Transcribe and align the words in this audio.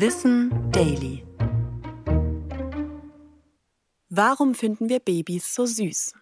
Wissen 0.00 0.52
Daily. 0.70 1.24
Warum 4.08 4.54
finden 4.54 4.88
wir 4.88 5.00
Babys 5.00 5.52
so 5.52 5.66
süß? 5.66 6.12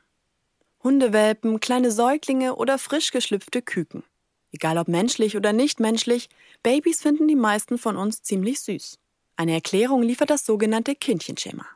Hundewelpen, 0.83 1.61
kleine 1.61 1.91
Säuglinge 1.91 2.57
oder 2.57 2.79
frisch 2.79 3.11
geschlüpfte 3.11 3.61
Küken. 3.61 4.03
Egal 4.51 4.79
ob 4.79 4.89
menschlich 4.89 5.37
oder 5.37 5.53
nicht 5.53 5.79
menschlich, 5.79 6.31
Babys 6.63 7.03
finden 7.03 7.29
die 7.29 7.37
meisten 7.37 7.77
von 7.77 7.99
uns 7.99 8.23
ziemlich 8.23 8.61
süß. 8.61 8.99
Eine 9.37 9.53
Erklärung 9.53 10.03
liefert 10.03 10.31
das 10.31 10.47
sogenannte 10.47 10.95
Kindchenschema. 10.95 11.67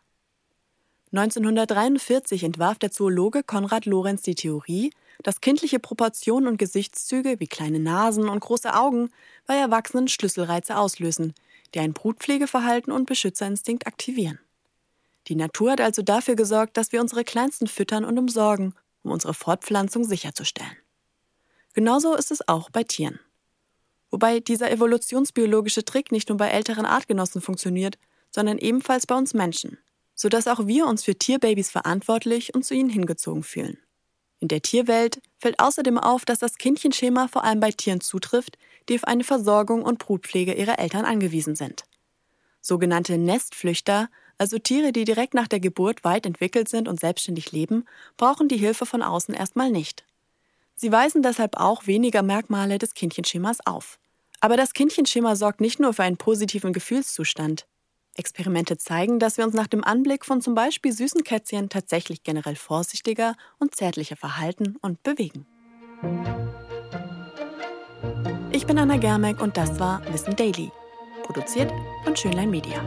1943 1.12 2.45
entwarf 2.45 2.79
der 2.79 2.93
Zoologe 2.93 3.43
Konrad 3.43 3.85
Lorenz 3.85 4.23
die 4.23 4.37
Theorie, 4.37 4.91
dass 5.23 5.43
kindliche 5.43 5.79
Proportionen 5.79 6.46
und 6.46 6.57
Gesichtszüge 6.57 7.41
wie 7.41 7.46
kleine 7.46 7.79
Nasen 7.79 8.27
und 8.27 8.41
große 8.41 8.73
Augen 8.73 9.11
bei 9.46 9.57
Erwachsenen 9.57 10.09
Schlüsselreize 10.09 10.79
auslösen, 10.79 11.35
die 11.75 11.80
ein 11.80 11.93
Brutpflegeverhalten 11.93 12.93
und 12.93 13.07
Beschützerinstinkt 13.07 13.86
aktivieren. 13.86 14.39
Die 15.29 15.36
Natur 15.36 15.72
hat 15.72 15.81
also 15.81 16.03
dafür 16.03 16.35
gesorgt, 16.35 16.77
dass 16.77 16.93
wir 16.93 17.00
unsere 17.00 17.25
Kleinsten 17.25 17.67
füttern 17.67 18.04
und 18.04 18.18
umsorgen, 18.18 18.75
um 19.03 19.11
unsere 19.11 19.35
Fortpflanzung 19.35 20.04
sicherzustellen. 20.04 20.77
Genauso 21.75 22.14
ist 22.14 22.30
es 22.30 22.46
auch 22.49 22.71
bei 22.71 22.85
Tieren. 22.85 23.21
Wobei 24.11 24.41
dieser 24.41 24.71
evolutionsbiologische 24.71 25.85
Trick 25.85 26.11
nicht 26.11 26.29
nur 26.29 26.39
bei 26.39 26.49
älteren 26.49 26.85
Artgenossen 26.85 27.41
funktioniert, 27.41 27.96
sondern 28.30 28.58
ebenfalls 28.58 29.07
bei 29.07 29.16
uns 29.16 29.35
Menschen 29.35 29.79
sodass 30.21 30.49
auch 30.49 30.66
wir 30.66 30.85
uns 30.86 31.02
für 31.02 31.14
Tierbabys 31.14 31.71
verantwortlich 31.71 32.55
und 32.55 32.62
zu 32.62 32.75
ihnen 32.75 32.91
hingezogen 32.91 33.42
fühlen. 33.42 33.78
In 34.41 34.48
der 34.48 34.62
Tierwelt 34.62 35.20
fällt 35.39 35.61
außerdem 35.61 35.98
auf, 35.98 36.25
dass 36.25 36.39
das 36.39 36.56
Kindchenschema 36.56 37.28
vor 37.28 37.44
allem 37.44 37.61
bei 37.61 37.70
Tieren 37.70 38.00
zutrifft, 38.00 38.56
die 38.89 38.97
auf 38.97 39.05
eine 39.05 39.22
Versorgung 39.22 39.83
und 39.83 39.98
Brutpflege 39.98 40.55
ihrer 40.55 40.78
Eltern 40.78 41.05
angewiesen 41.05 41.56
sind. 41.56 41.84
Sogenannte 42.62 43.19
Nestflüchter, 43.19 44.08
also 44.38 44.58
Tiere, 44.58 44.92
die 44.92 45.05
direkt 45.05 45.34
nach 45.34 45.48
der 45.48 45.61
Geburt 45.61 46.05
weit 46.05 46.24
entwickelt 46.24 46.68
sind 46.68 46.88
und 46.88 46.98
selbstständig 46.98 47.52
leben, 47.52 47.84
brauchen 48.16 48.48
die 48.48 48.56
Hilfe 48.56 48.86
von 48.86 49.02
außen 49.02 49.34
erstmal 49.34 49.70
nicht. 49.70 50.05
Sie 50.74 50.91
weisen 50.91 51.22
deshalb 51.22 51.58
auch 51.58 51.86
weniger 51.86 52.22
Merkmale 52.22 52.78
des 52.78 52.94
Kindchenschemas 52.94 53.58
auf. 53.66 53.98
Aber 54.41 54.56
das 54.56 54.72
Kindchenschema 54.72 55.36
sorgt 55.36 55.61
nicht 55.61 55.78
nur 55.78 55.92
für 55.92 56.02
einen 56.02 56.16
positiven 56.16 56.72
Gefühlszustand. 56.72 57.66
Experimente 58.16 58.77
zeigen, 58.77 59.19
dass 59.19 59.36
wir 59.36 59.44
uns 59.44 59.55
nach 59.55 59.66
dem 59.66 59.84
Anblick 59.84 60.25
von 60.25 60.41
zum 60.41 60.55
Beispiel 60.55 60.92
süßen 60.92 61.25
Kätzchen 61.25 61.69
tatsächlich 61.69 62.22
generell 62.22 62.56
vorsichtiger 62.56 63.34
und 63.58 63.75
zärtlicher 63.75 64.17
verhalten 64.17 64.77
und 64.80 65.02
bewegen. 65.02 65.47
Ich 68.52 68.67
bin 68.67 68.78
Anna 68.78 68.97
Germeck 68.97 69.41
und 69.41 69.56
das 69.56 69.78
war 69.78 70.02
Wissen 70.12 70.36
Daily, 70.36 70.70
produziert 71.22 71.72
von 72.05 72.17
Schönlein 72.17 72.50
Media. 72.50 72.83